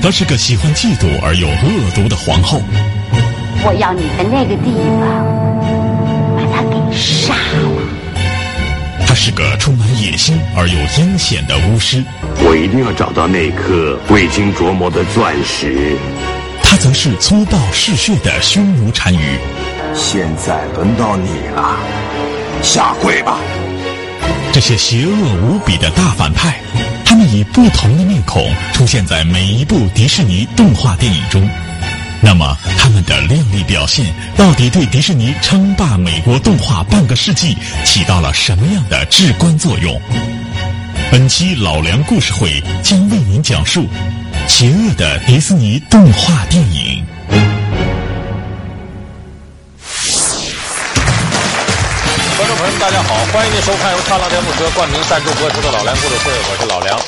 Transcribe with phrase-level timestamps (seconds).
[0.00, 2.62] 她是个喜欢嫉妒而又恶毒的皇后。
[3.62, 5.02] 我要你的那个地方
[6.34, 9.06] 把他给杀了。
[9.06, 12.02] 她是个充满野心而又阴险的巫师。
[12.42, 15.96] 我一定要找到那颗未经琢磨的钻石。
[16.62, 19.38] 她则是粗暴嗜血的匈奴单于。
[19.94, 21.76] 现在轮到你了，
[22.62, 23.38] 下跪吧！
[24.52, 25.12] 这些邪恶
[25.42, 26.58] 无比的大反派，
[26.97, 31.48] 他以不同的面孔出现在每一部迪士尼动画电影中。
[32.20, 34.04] 那么，他们的亮丽表现
[34.36, 40.00] 到底对迪士尼称霸美国动画半个世纪起到了什么样的至关作用？
[41.10, 43.86] 本期老梁故事会将为您讲述
[44.48, 47.57] 邪恶的迪士尼动画电影。
[53.08, 57.00] 好，欢迎您收看由踏浪电动车冠名赞助播出的老梁故事会，我是老梁。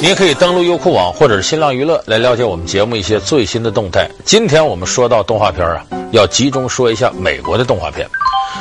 [0.00, 4.08] 您可以登录优酷网或者是新浪娱乐来了解我们节目一些最新的动态。
[4.24, 8.08] 今天我们说到动画片啊，要集中说一下美国的动画片。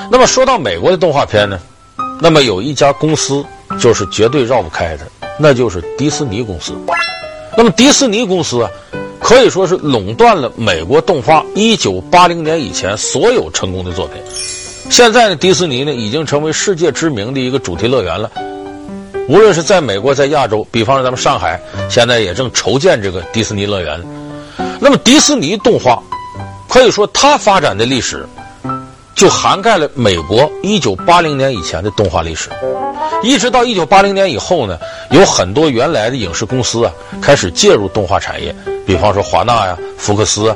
[0.09, 1.59] 那么说到美国的动画片呢，
[2.19, 3.45] 那么有一家公司
[3.79, 5.05] 就是绝对绕不开的，
[5.37, 6.73] 那就是迪士尼公司。
[7.55, 8.71] 那么迪士尼公司啊，
[9.21, 14.19] 可以说是垄断了美国动画一九八零年以前所有成功的作品。
[14.89, 18.31] 现在呢，迪士尼呢已经成为世界知名的一个主题乐园了。
[19.27, 24.01] 无论是在美国，在亚洲，比方说咱们上海，现在也正筹建这个迪士尼乐园。
[24.79, 26.01] 那么，迪士尼动画
[26.67, 28.25] 可以说它发展的历史
[29.13, 32.49] 就涵盖了美国一九八零年以前的动画历史，
[33.21, 34.79] 一直到一九八零年以后呢，
[35.11, 40.55] 有很多原来的影视公司啊开始介入动画产业，比方说华纳呀、福克斯啊。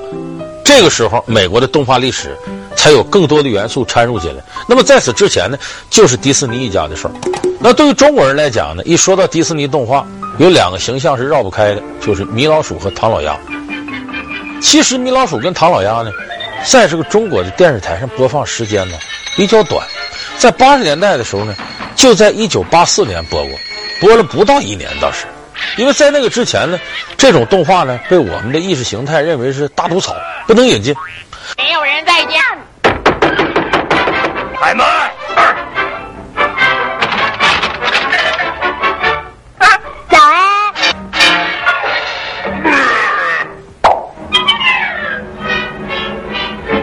[0.63, 2.35] 这个时候，美国的动画历史。
[2.75, 4.44] 才有更多的元素掺入进来。
[4.67, 5.58] 那么在此之前呢，
[5.89, 7.14] 就是迪士尼一家的事儿。
[7.59, 10.05] 那对于中国人来讲呢，一说到迪士尼动画，
[10.39, 13.38] 有两个形象是绕不开的，就是米老鼠和唐老鸭。
[14.61, 16.11] 其实米老鼠跟唐老鸭呢，
[16.66, 18.98] 在这个中国的电视台上播放时间呢
[19.36, 19.86] 比较短，
[20.38, 21.55] 在八十年代的时候呢，
[21.95, 23.52] 就在一九八四年播过，
[23.99, 25.26] 播了不到一年倒是。
[25.77, 26.80] 因为在那个之前呢，
[27.17, 30.15] 这种动画呢被我们的意识形态认为是大毒草，
[30.48, 30.95] 不能引进。
[31.58, 32.39] 没有人在家。
[34.61, 34.86] 开门！
[39.58, 39.67] 啊，
[40.08, 40.72] 早安！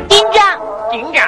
[0.09, 0.59] 警长，
[0.91, 1.23] 警长，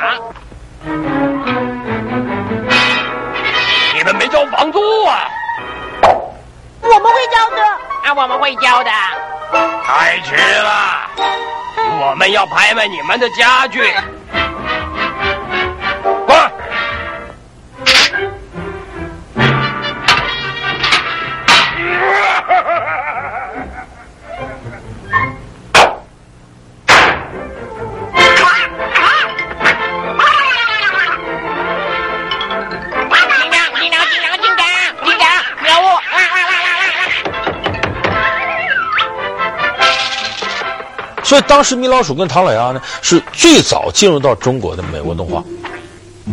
[3.94, 5.28] 你们没交房租啊？
[6.82, 8.90] 我们会交的，啊，我们会交的。
[9.84, 11.06] 太迟了，
[12.00, 13.94] 我们要拍卖你们的家具。
[41.30, 45.40] 所以当时米老鼠跟唐老鸭呢是最早进入到中国的美国动画，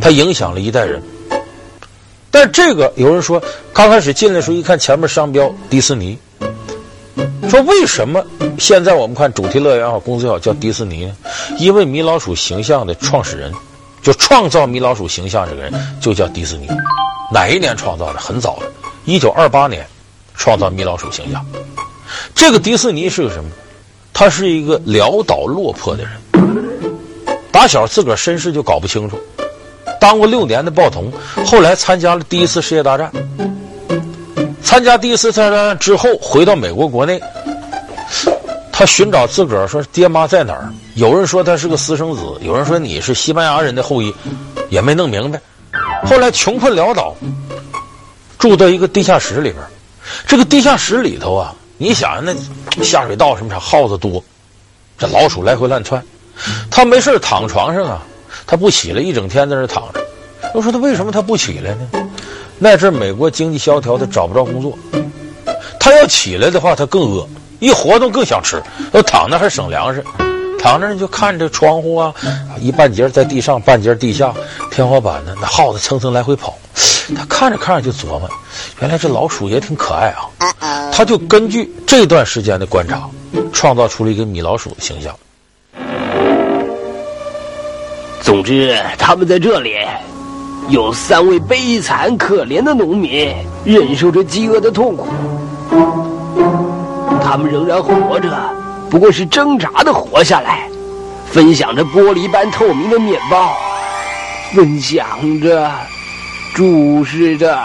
[0.01, 0.99] 它影响了一代人。
[2.31, 3.39] 但这个有人说，
[3.71, 6.17] 刚开始进来的时候一看前面商标迪士尼，
[7.47, 8.25] 说为什么
[8.57, 11.15] 现在我们看主题乐园好公司好叫迪士尼呢？
[11.59, 13.53] 因为米老鼠形象的创始人，
[14.01, 15.71] 就创造米老鼠形象这个人
[16.01, 16.67] 就叫迪士尼。
[17.31, 18.19] 哪一年创造的？
[18.19, 18.71] 很早了，
[19.05, 19.85] 一九二八年
[20.33, 21.45] 创造米老鼠形象。
[22.33, 23.51] 这个迪士尼是个什么？
[24.19, 26.11] 他是一个潦倒落魄的人，
[27.51, 29.16] 打小自个儿身世就搞不清楚，
[30.01, 31.11] 当过六年的报童，
[31.45, 33.11] 后来参加了第一次世界大战。
[34.63, 37.22] 参加第一次世界大战之后，回到美国国内，
[38.72, 40.73] 他寻找自个儿说爹妈在哪儿？
[40.95, 44.11] 有人说他是个私生子，有人说你是西班牙人的后裔，
[44.72, 45.39] 也没弄明白。
[46.07, 47.16] 后来穷困潦倒，
[48.39, 49.57] 住到一个地下室里边，
[50.25, 51.53] 这个地下室里头啊。
[51.77, 52.33] 你想那
[52.83, 54.24] 下水道什么啥耗子多，
[54.97, 56.03] 这老鼠来回乱窜，
[56.71, 58.01] 他没事躺床上啊，
[58.47, 60.03] 他不起来，一整天在那躺着。
[60.53, 61.88] 我说他为什么他不起来呢？
[62.57, 64.75] 那阵美国经济萧条，他找不着工作。
[65.79, 67.27] 他要起来的话，他更饿，
[67.59, 68.62] 一活动更想吃。
[68.91, 70.03] 要躺那还省粮食，
[70.59, 72.12] 躺那就看着窗户啊，
[72.59, 74.33] 一半截在地上，半截地下，
[74.71, 76.57] 天花板呢，那耗子蹭蹭来回跑。
[77.15, 78.27] 他看着看着就琢磨，
[78.81, 80.25] 原来这老鼠也挺可爱啊。
[80.97, 83.07] 他就根据这段时间的观察，
[83.53, 85.15] 创造出了一个米老鼠的形象。
[88.19, 89.75] 总之，他们在这里
[90.69, 93.31] 有三位悲惨可怜的农民，
[93.63, 95.07] 忍受着饥饿的痛苦。
[97.21, 98.35] 他们仍然活着，
[98.89, 100.67] 不过是挣扎的活下来，
[101.27, 103.55] 分享着玻璃般透明的面包，
[104.55, 105.05] 分享
[105.41, 105.71] 着，
[106.55, 107.55] 注视着。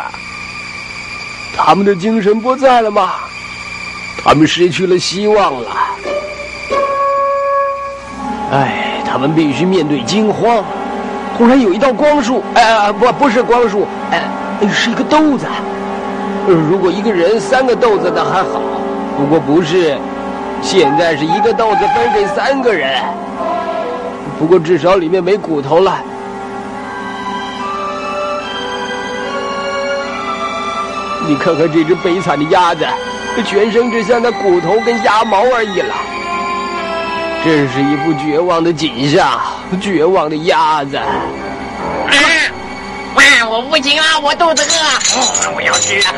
[1.57, 3.13] 他们的精神不在了吗？
[4.25, 5.71] 他们失去了希望了。
[8.53, 10.65] 哎，他们必须面对惊慌。
[11.37, 14.23] 突然有一道光束，哎，不，不是光束，哎，
[14.71, 15.47] 是一个豆子。
[16.47, 18.61] 如果一个人三个豆子那还好，
[19.17, 19.97] 不过不是。
[20.61, 23.03] 现在是一个豆子分给三个人，
[24.39, 25.99] 不过至少里面没骨头了。
[31.27, 32.87] 你看看这只悲惨的鸭子，
[33.47, 35.95] 全身只剩那骨头跟鸭毛而已了。
[37.45, 39.41] 真是一副绝望的景象，
[39.81, 40.97] 绝望的鸭子。
[40.97, 41.07] 啊！
[43.15, 43.23] 哇！
[43.51, 46.15] 我不行了，我肚子饿，哦，我要吃啊！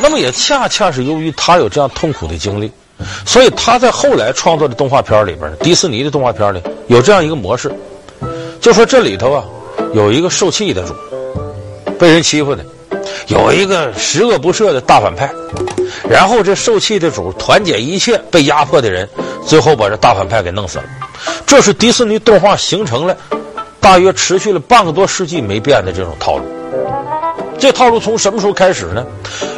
[0.00, 2.72] 那么也恰恰是由于他有这样痛苦的经历。
[3.26, 7.74] 所以他在后来创作的动画片里边，迪士尼的动画片里有这样一个模式，
[8.60, 9.44] 就说这里头啊
[9.92, 10.94] 有一个受气的主，
[11.98, 12.64] 被人欺负的，
[13.28, 15.30] 有一个十恶不赦的大反派，
[16.08, 19.08] 然后这受气的主团结一切被压迫的人，
[19.46, 20.84] 最后把这大反派给弄死了。
[21.46, 23.16] 这是迪士尼动画形成了
[23.80, 26.44] 大约持续了半个多世纪没变的这种套路。
[27.58, 29.06] 这套路从什么时候开始呢？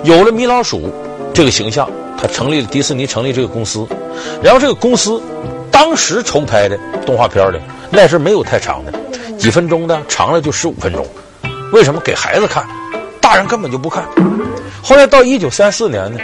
[0.02, 0.92] 有了米老鼠
[1.32, 1.88] 这个形象。
[2.16, 3.84] 他成立了迪士尼，成立这个公司，
[4.40, 5.20] 然后这个公司
[5.70, 7.58] 当时筹拍的动画片里
[7.90, 8.92] 那是没有太长的，
[9.36, 11.04] 几分钟的，长了就十五分钟。
[11.72, 12.64] 为什么给孩子看？
[13.36, 14.04] 人根本就不看。
[14.82, 16.18] 后来到一九三四年呢，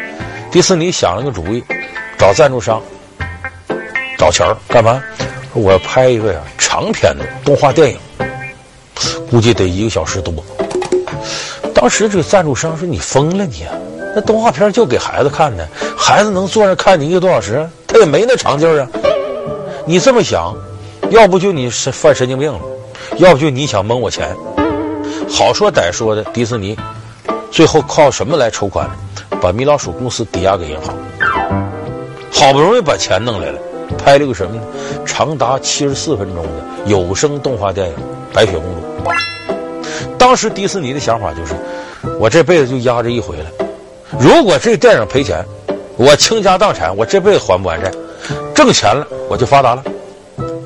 [0.50, 1.62] 迪士尼想了个主意，
[2.18, 2.82] 找赞助商，
[4.18, 5.02] 找钱干嘛？
[5.52, 7.98] 我要拍一个呀长篇的动画电影，
[9.30, 10.32] 估计得一个小时多。
[11.74, 13.74] 当时这个赞助商说：“你疯了你啊！”
[14.14, 15.66] 那动画片就给孩子看的，
[15.96, 17.68] 孩子能坐那看你一个多小时？
[17.86, 18.88] 他也没那长劲儿啊！
[19.86, 20.54] 你这么想，
[21.10, 22.60] 要不就你是犯神经病了，
[23.16, 24.36] 要不就你想蒙我钱。
[25.28, 26.76] 好说歹说的，迪士尼
[27.50, 28.88] 最后靠什么来筹款？
[29.40, 30.94] 把米老鼠公司抵押给银行，
[32.30, 33.58] 好不容易把钱弄来了，
[33.96, 34.62] 拍了个什么呢？
[35.06, 36.50] 长达七十四分钟的
[36.84, 37.94] 有声动画电影
[38.34, 39.10] 《白雪公主》。
[40.18, 41.54] 当时迪士尼的想法就是，
[42.18, 43.46] 我这辈子就押这一回了。
[44.18, 45.42] 如果这个电影赔钱，
[45.96, 47.90] 我倾家荡产，我这辈子还不完债；
[48.54, 49.82] 挣钱了，我就发达了。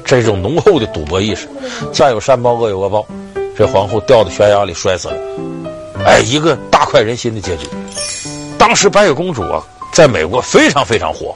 [0.04, 1.46] 这种浓厚的赌博意识，
[1.92, 3.06] 善有善报，恶有恶报。
[3.56, 5.14] 这皇后掉到悬崖里摔死了，
[6.04, 7.66] 哎，一个大快人心的结局。
[8.58, 9.62] 当时白雪公主啊，
[9.92, 11.34] 在美国非常非常火，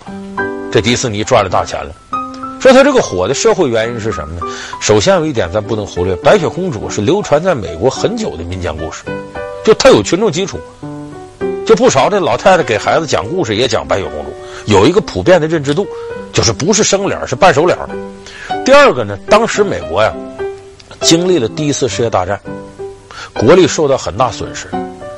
[0.70, 1.92] 这迪士尼赚了大钱了。
[2.60, 4.40] 说他这个火的社会原因是什么呢？
[4.80, 9.04] 首先有一点咱不能忽略，白雪公主是流传在美国很久的民间故事，
[9.64, 10.58] 就它有群众基础。
[11.64, 14.32] 就不少的老太太给孩子讲故事，也讲白雪公主，
[14.66, 15.86] 有一个普遍的认知度，
[16.32, 17.76] 就是不是生脸是半熟脸。
[18.64, 20.12] 第二个呢，当时美国呀，
[21.02, 22.40] 经历了第一次世界大战，
[23.38, 24.68] 国力受到很大损失，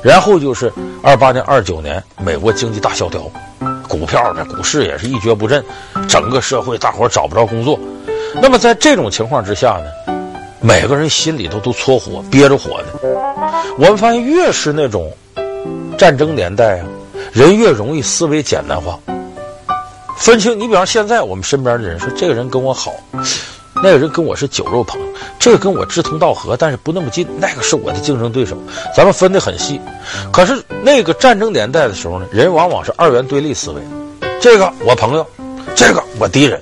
[0.01, 0.71] 然后就是
[1.01, 3.21] 二八年、二九年，美国经济大萧条，
[3.87, 5.63] 股票呢、股市也是一蹶不振，
[6.07, 7.79] 整个社会大伙找不着工作。
[8.41, 10.13] 那么在这种情况之下呢，
[10.61, 12.85] 每个人心里头都搓火，憋着火的。
[13.77, 15.11] 我们发现，越是那种。
[15.97, 16.85] 战争年代啊，
[17.31, 18.97] 人越容易思维简单化，
[20.17, 20.59] 分清。
[20.59, 22.91] 你比方现在我们身边的人说，这个人跟我好，
[23.83, 25.07] 那个人跟我是酒肉朋友，
[25.39, 28.57] 这个跟我志同道合，但是不那么近，那个是我的竞争对手。
[28.95, 29.79] 咱们分得很细。
[30.31, 33.81] 可是那个战争年代的时候呢，人往往是二元对立思维，
[34.39, 35.25] 这个我朋友，
[35.75, 36.61] 这个我敌人，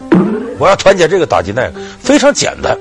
[0.57, 2.77] 我要团结这个打击那个，非常简单。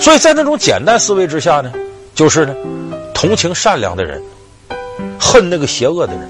[0.00, 1.70] 所以在那种简单思维之下呢，
[2.14, 2.54] 就是呢，
[3.14, 4.22] 同情善良的人。
[5.18, 6.28] 恨那个邪恶的人，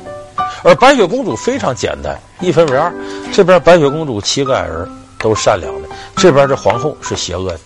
[0.63, 2.93] 而白雪公主非常简单，一分为二。
[3.33, 4.89] 这边白雪公主七个矮人
[5.23, 7.61] 都是善良的，这边这皇后是邪恶的，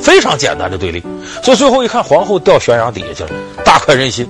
[0.00, 1.00] 非常简单的对立。
[1.42, 3.30] 所以最后一看，皇后掉悬崖底下去了，
[3.64, 4.28] 大快人心。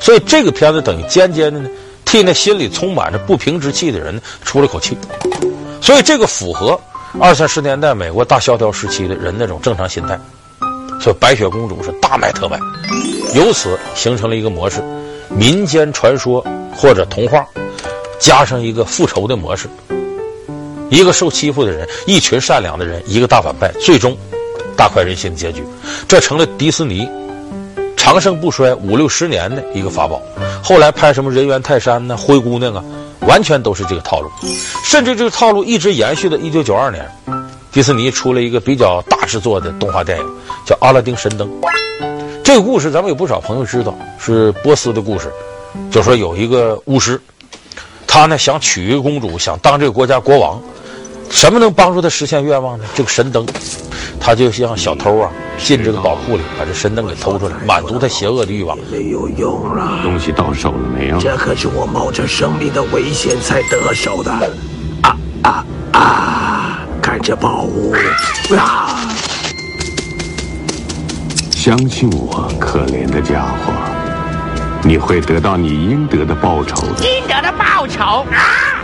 [0.00, 1.68] 所以这个片子等于间接的呢，
[2.04, 4.96] 替那心里充满着不平之气的人出了口气。
[5.80, 6.80] 所以这个符合
[7.20, 10.18] 二三十年代美国大萧条时期的人那种正常心态。
[11.00, 12.58] 所以白雪公主是大卖特卖，
[13.34, 14.82] 由此形成了一个模式。
[15.28, 17.46] 民间传说或者童话，
[18.18, 19.68] 加上一个复仇的模式，
[20.94, 24.16] 一个受欺负的人，一群善良的人，一个大反派，最终
[24.76, 25.64] 大快人心的结局，
[26.06, 27.08] 这成了迪士尼
[27.96, 30.22] 长盛不衰五六十年的一个法宝。
[30.62, 32.84] 后来拍什么人猿泰山呢、灰姑娘啊，
[33.22, 34.30] 完全都是这个套路，
[34.84, 37.04] 甚至这个套路一直延续到一九九二年，
[37.72, 40.24] 迪士尼出了一个比较大制作的动画电影，
[40.64, 41.48] 叫《阿拉丁神灯》。
[42.44, 45.28] 这个故事咱们有不少朋友知道，是波斯的故事，
[45.90, 47.20] 就说有一个巫师，
[48.06, 50.62] 他呢想娶一个公主，想当这个国家国王。
[51.34, 52.84] 什么能帮助他实现愿望呢？
[52.94, 53.44] 这个神灯，
[54.20, 58.78] 他就像小偷啊，进这个宝库里，把这神灯给偷出来，满足他邪恶的欲望。
[58.90, 61.18] 没有用了，东西到手了没有？
[61.18, 64.30] 这可是我冒着生命的危险才得手的。
[65.02, 66.78] 啊啊啊！
[67.02, 67.92] 看这宝物
[68.56, 69.00] 啊！
[71.50, 73.72] 相信我，可怜的家伙，
[74.84, 77.04] 你会得到你应得的报酬的。
[77.04, 78.80] 应得的报酬啊！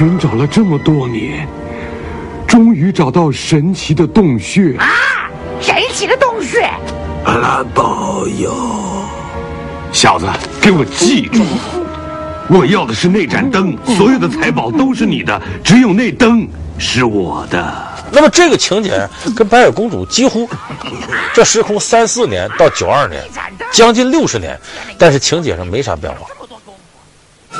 [0.00, 1.46] 寻找了这么多年，
[2.48, 4.88] 终于找到神奇的洞穴啊！
[5.60, 6.62] 神奇的洞穴，
[7.26, 8.50] 阿拉保佑！
[9.92, 10.26] 小子，
[10.58, 11.42] 给我记住，
[12.48, 17.62] 我要的是那盏灯，所有的财宝都是你的，只有那灯是我的。
[18.10, 20.48] 那么这个情节跟白雪公主几乎，
[21.34, 23.22] 这时空三四年到九二年，
[23.70, 24.58] 将近六十年，
[24.96, 26.26] 但是情节上没啥变化。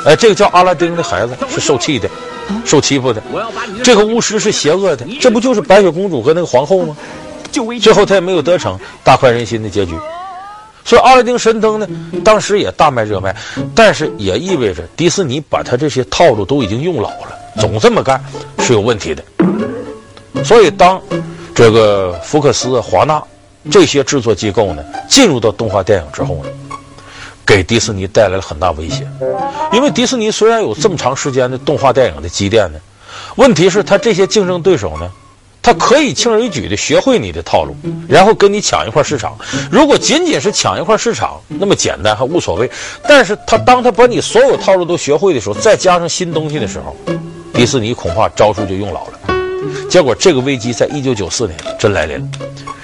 [0.05, 2.09] 哎，这个叫阿拉丁的孩子是受气的。
[2.65, 3.21] 受欺负的，
[3.81, 6.97] 这个巫师是邪恶的，这不就是白雪公主和那个皇后吗？
[7.79, 9.93] 最后他也没有得逞，大快人心的结局。
[10.83, 11.87] 所以阿拉丁神灯呢，
[12.25, 13.33] 当时也大卖热卖，
[13.73, 18.21] 但是也意味着迪士尼把他这些套路都已经用老了，总这么干
[18.59, 19.23] 是有问题的。
[20.43, 21.01] 所以当
[21.55, 23.23] 这个福克斯、华纳
[23.69, 26.49] 这些制作机构呢进入到动画电影之后呢，
[27.45, 29.07] 给迪士尼带来了很大威胁，
[29.73, 32.79] 因为迪士尼虽然有这么长时间的动画电影的积淀呢，
[33.35, 35.11] 问题是他这些竞争对手呢，
[35.61, 37.75] 他可以轻而易举的学会你的套路，
[38.07, 39.37] 然后跟你抢一块市场。
[39.69, 42.69] 如果仅仅是抢一块市场，那么简单还无所谓。
[43.07, 46.95] 但是他当他把你所有套路都学会的时候，再加上新东西的时候，
[47.53, 49.19] 迪士尼恐怕招数就用老了。
[49.89, 52.27] 结果这个危机在一九九四年真来临了。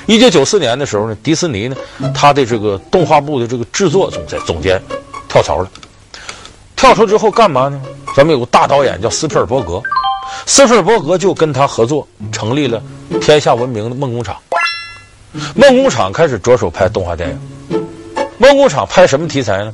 [0.06, 1.76] 一九九四年的时候呢，迪士尼呢，
[2.14, 4.82] 他的这个动画部的这个制作总裁总监
[5.28, 5.70] 跳槽了。
[6.76, 7.82] 跳槽之后干嘛呢？
[8.16, 9.82] 咱们有个大导演叫斯皮尔伯格，
[10.46, 12.82] 斯皮尔伯格就跟他合作，成立了
[13.20, 14.38] 天下闻名的梦工厂。
[15.56, 17.86] 梦工厂开始着手拍动画电影。
[18.38, 19.74] 梦工厂拍什么题材呢？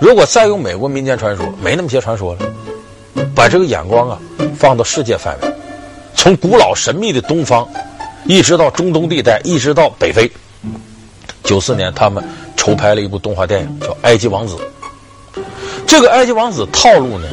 [0.00, 2.40] 如果再用美国民间传说，没那么些传说了，
[3.34, 4.18] 把这个眼光啊
[4.56, 5.48] 放到世界范围，
[6.14, 7.66] 从古老神秘的东方。
[8.26, 10.30] 一直到中东地带，一直到北非。
[11.42, 12.22] 九四年，他们
[12.54, 14.56] 筹拍了一部动画电影，叫《埃及王子》。
[15.86, 17.26] 这个埃及王子套路呢，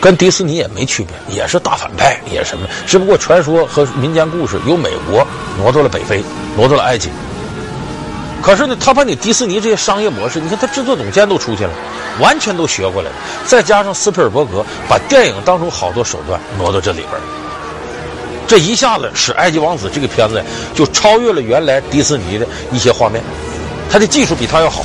[0.00, 5.24] 跟迪士尼也没区别，也是大反派，也是什么，只不过传说和民间故事由美国
[5.58, 6.24] 挪到了北非，
[6.56, 7.10] 挪到了埃及。
[8.40, 11.70] 可是呢，他把你迪士尼这些商业模式，你看他制作总监都出去了，
[12.18, 13.16] 完全都学过来了。
[13.44, 17.12] 再加上斯皮尔伯格把电影当中好多手段挪到这里边。
[18.48, 20.42] 这一下子使《埃及王子》这个片子
[20.74, 23.22] 就超越了原来迪士尼的一些画面，
[23.90, 24.82] 他的技术比他要好。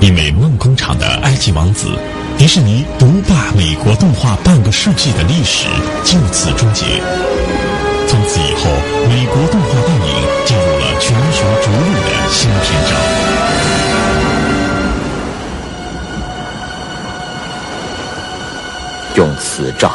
[0.00, 1.88] 因为梦工厂的《埃及王子》。
[2.48, 5.68] 迪士尼独霸美国动画半个世纪的历史
[6.02, 6.86] 就此终结。
[8.06, 8.70] 从此以后，
[9.06, 12.98] 美国动画电影进入了群雄逐鹿的新篇章。
[19.16, 19.92] 用此杖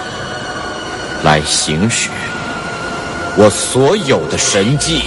[1.23, 2.11] 来行使
[3.35, 5.01] 我所有的神迹。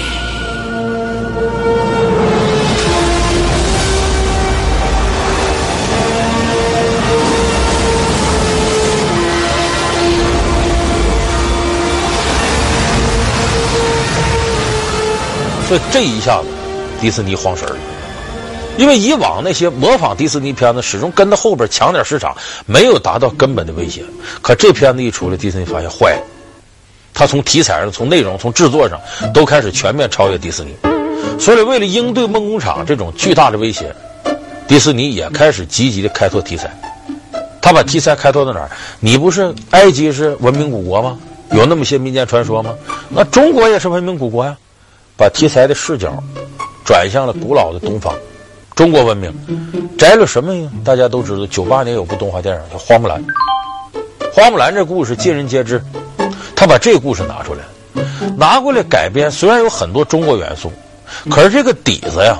[15.67, 16.47] 所以这一下子，
[17.01, 17.77] 迪士尼慌神了，
[18.79, 24.05] 因为以往那些模仿迪士尼片子始终跟到后边抢点市场，没有达到根本的威胁。
[24.41, 26.23] 可这片子一出来，迪士尼发现坏了，
[27.13, 29.01] 他从题材上、从内容、从制作上
[29.35, 30.73] 都开始全面超越迪士尼。
[31.39, 33.93] 所以为了应对梦工厂这种巨大的威胁，
[34.69, 36.71] 迪士尼也开始积极的开拓题材。
[37.61, 38.71] 他把题材开拓到哪儿？
[39.01, 41.19] 你不是埃及是文明古国吗？
[41.51, 42.73] 有那么些民间传说吗？
[43.09, 44.57] 那中国也是文明古国呀。
[45.17, 46.23] 把题材的视角
[46.85, 48.15] 转向了古老的东方，
[48.75, 49.33] 中国文明
[49.97, 50.71] 摘了什么呀？
[50.85, 53.25] 大家都知道，九八年有部动画电影叫《花木兰》，
[54.33, 55.83] 花木兰这故事尽人皆知，
[56.55, 57.65] 他把这故事拿出来，
[58.37, 60.71] 拿过来改编，虽然有很多中国元素，
[61.31, 62.39] 可是这个底子呀，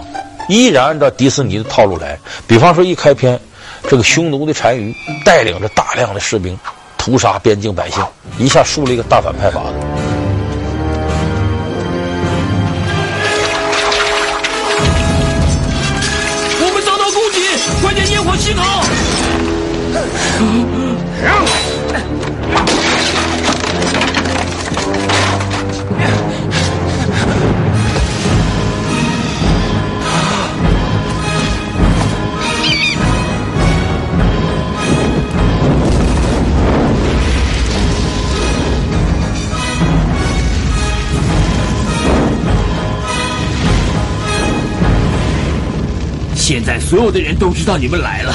[0.49, 2.19] 依然按照迪士尼的套路来。
[2.47, 3.41] 比方说一开篇，
[3.89, 6.57] 这个匈奴的单于带领着大量的士兵
[6.99, 8.05] 屠杀边境百姓，
[8.39, 10.06] 一下树立一个大反派法子。
[18.39, 18.63] 系统
[46.89, 48.33] 所有的人都知道你们来了，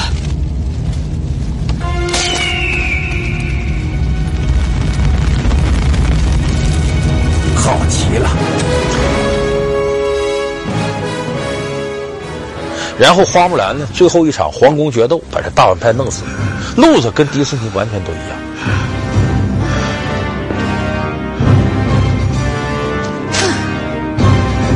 [7.55, 8.29] 好极了。
[12.99, 16.23] 然后花木兰呢，最后一场皇宫决斗，把这大反派弄死，
[16.75, 18.37] 路子跟迪士尼完全都一样。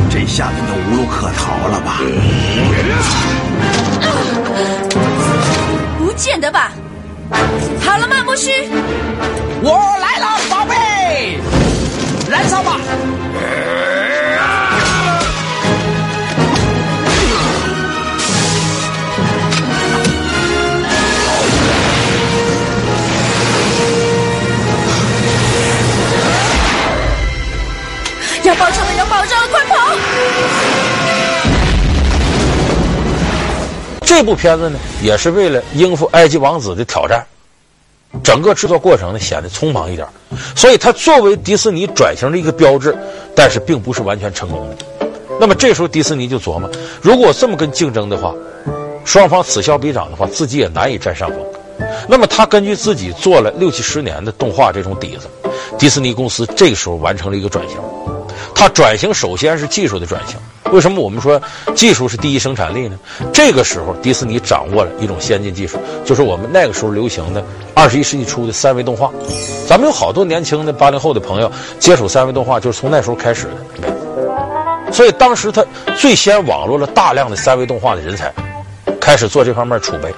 [0.08, 2.00] 这下子就无路可逃了吧？
[6.16, 6.72] 不见得吧？
[7.84, 8.50] 好了吗，木须？
[9.62, 11.38] 我来了，宝贝，
[12.30, 12.80] 燃烧吧！
[28.42, 28.94] 要爆炸了！
[28.96, 29.48] 要爆炸了！
[29.50, 30.85] 快跑！
[34.06, 37.26] 这部片子呢，也是为了应付埃及王子的挑战，
[38.22, 40.06] 整个制作过程呢显得匆忙一点，
[40.54, 42.96] 所以它作为迪士尼转型的一个标志，
[43.34, 44.76] 但是并不是完全成功的。
[45.40, 46.70] 那么这时候迪士尼就琢磨，
[47.02, 48.32] 如果这么跟竞争的话，
[49.04, 51.38] 双方此消彼长的话，自己也难以占上风。
[52.08, 55.26] 那么他根据自己做了六七十年的动画这种底子，
[55.76, 57.76] 迪士尼公司这个时候完成了一个转型。
[58.54, 60.36] 它转型首先是技术的转型。
[60.72, 61.40] 为什么我们说
[61.74, 62.98] 技术是第一生产力呢？
[63.32, 69.10] 这个时候，迪士尼掌握了一种先进技术，就是我们那个时候流行的二十一世纪初的三维动画。
[69.66, 73.46] 咱们有好多年轻的八零后的朋友接触三维动画，就是从那时候开始
[73.80, 74.92] 的。
[74.92, 75.64] 所以当时他
[75.96, 78.32] 最先网络了大量的三维动画的人才，
[79.00, 80.12] 开始做这方面储备。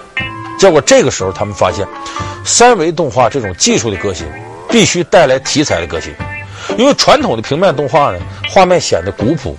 [0.58, 1.86] 结果这个时候，他们发现
[2.44, 4.26] 三维动画这种技术的革新，
[4.70, 6.12] 必须带来题材的革新。
[6.76, 8.18] 因为传统的平面动画呢，
[8.50, 9.56] 画面显得古朴，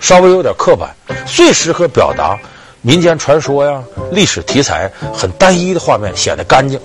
[0.00, 0.94] 稍微有点刻板，
[1.26, 2.38] 最适合表达
[2.82, 6.78] 民间传说呀、历史题材，很单一的画面显得干净。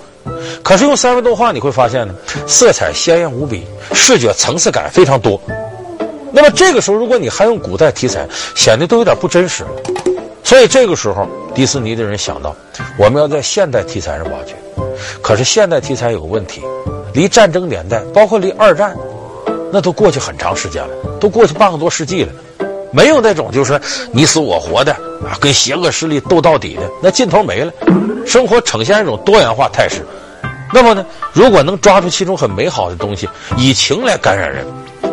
[0.62, 2.14] 可是用三维动画，你会发现呢，
[2.46, 5.40] 色彩鲜艳无比，视觉层次感非常多。
[6.32, 9.70] 那么这个时候，如果你还用古代题材，显得都有点不真实了。
[10.42, 12.56] 所以这个时候，迪士尼的人想到，
[12.98, 14.54] 我们要在现代题材上挖掘。
[15.22, 16.62] 可是现代题材有个问题，
[17.12, 18.96] 离战争年代，包括离二战。
[19.74, 22.32] 那都过去很长时间了，都过去半个多世纪了，
[22.92, 23.80] 没有那种就是
[24.12, 24.92] 你死我活的
[25.26, 27.72] 啊，跟邪恶势力斗到底的，那劲头没了。
[28.24, 30.06] 生活呈现一种多元化态势。
[30.72, 34.64] 那么呢，如果能抓住其中很美好的东西，以情来感染人，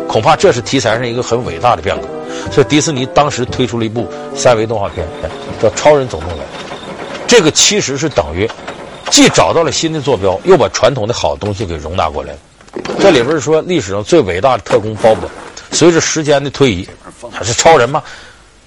[0.06, 2.06] 恐怕这是题材上一个很伟大的变革。
[2.52, 5.04] 所以迪士尼当时推出了一部三维动画片，
[5.60, 6.38] 叫《超人总动员》。
[7.26, 8.48] 这个其实是等于
[9.10, 12.38] 既找到了新的坐标，又把传统的好东西给容纳过来了。
[12.98, 15.28] 这里边说历史上最伟大的特工鲍勃，
[15.70, 16.88] 随着时间的推移，
[17.32, 18.02] 他是超人嘛？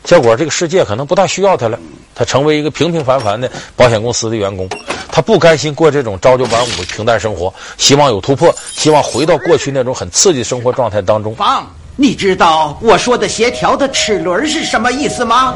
[0.03, 1.79] 结果这个世界可能不大需要他了，
[2.13, 4.69] 他成为一个平平凡凡的保险公司的员工，
[5.11, 11.33] 他不甘心过这种朝九晚五的平淡生活，希望有突破，希望回到过去那种很刺激生活状态当中。
[11.33, 11.65] 方，
[11.95, 15.55] 你知道我说的协调的齿轮是什么意思吗？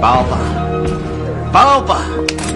[0.00, 0.38] 鲍伯，
[1.52, 1.96] 鲍伯。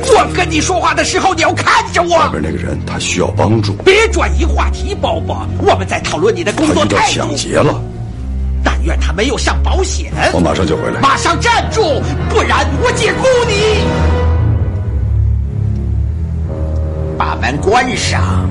[0.03, 2.17] 我跟你说话的时候，你要看着我。
[2.17, 3.75] 外边那个人他需要帮助。
[3.85, 5.47] 别转移话题，包包。
[5.59, 6.97] 我们在讨论你的工作态度。
[6.97, 7.81] 他抢劫了。
[8.63, 10.13] 但愿他没有上保险。
[10.33, 11.01] 我马上就回来。
[11.01, 11.81] 马上站住，
[12.29, 13.55] 不然我解雇你。
[17.19, 18.49] 把门关上。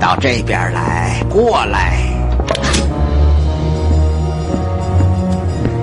[0.00, 1.98] 到这边来，过来。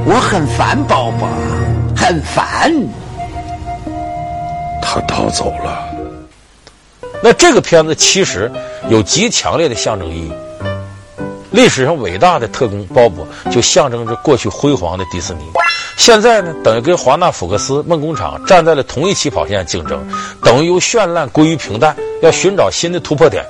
[0.03, 1.27] 我很烦鲍伯。
[2.11, 2.69] 很烦，
[4.81, 5.87] 他逃走了。
[7.23, 8.51] 那这个片子其实
[8.89, 10.33] 有极强烈的象征意义。
[11.51, 15.39] 历史上伟大的特工鲍勃就象征着过去辉煌的迪士尼。
[15.95, 20.05] 现在呢，等于跟华纳福克斯梦工厂站在了同一起跑线竞争，
[20.43, 23.45] 等于由绚烂归于平淡，要寻找新的突破点。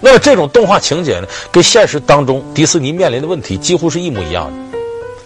[0.00, 4.75] 那这种动画情节呢，跟现实当中迪士尼面临的问题几乎是一模一样的。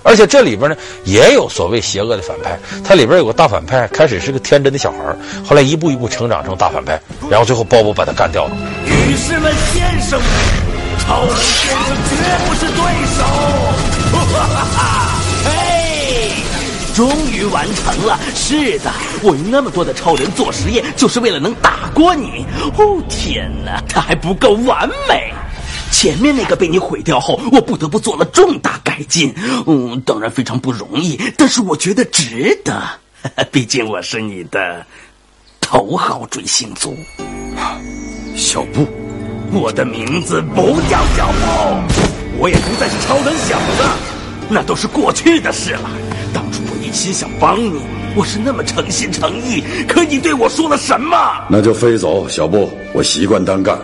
[0.02, 4.98] 而且这里边呢，也有所谓邪恶的反派，它里边有个大反派，开始是个天真的小孩，
[5.44, 8.50] 后来一步一步成长成大反派，然后最后鲍勃把他干掉了。
[8.84, 10.28] 女士们、先生们。
[11.00, 12.14] 超人先生绝
[12.46, 12.76] 不是对
[13.16, 13.24] 手！
[14.12, 14.78] 哈哈哈！
[15.44, 16.30] 嘿，
[16.94, 18.18] 终于完成了。
[18.34, 22.44] 是的，我用那么多的超人做实验，就是为了能打过你。
[22.76, 25.32] 哦天哪，他还不够完美。
[25.90, 29.34] 前面那个被你毁掉后，我不得不做了重大改进。
[29.66, 32.82] 嗯，当然非常不容易，但是我觉得值得。
[33.52, 34.84] 毕竟我是你的
[35.60, 36.96] 头号追星族，
[38.34, 38.86] 小布。
[39.52, 43.82] 我的名字不叫小布，我也不再是超人小子，
[44.48, 45.90] 那都是过去的事了。
[46.32, 47.80] 当初我一心想帮你，
[48.14, 51.16] 我是那么诚心诚意，可你对我说了什么？
[51.50, 53.76] 那就飞走，小布，我习惯单干。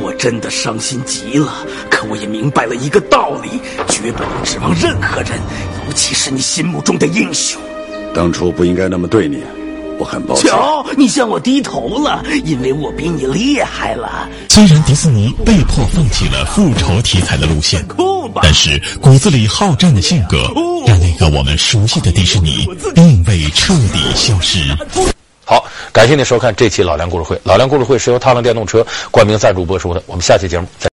[0.00, 5.32] 我真的伤心极了，可我也明白了一个道理：绝不能指望任何人，
[5.86, 7.60] 尤其是你心目中的英雄。
[8.14, 9.42] 当初不应该那么对你。
[9.98, 14.28] 我很抱歉，瞧，你向我低头了，因为我比你厉害了。
[14.48, 17.84] 虽然迪士尼被迫放弃了复仇题材的路线，
[18.40, 20.52] 但是骨子里好战的性格，
[20.86, 24.60] 让那个我们熟悉的迪士尼并未彻底消失。
[25.48, 27.40] 好，感谢您收看这期老梁故事会。
[27.42, 30.02] 老梁故事会是由踏浪电动车冠名赞助播出的。
[30.04, 30.90] 我们下期节目再。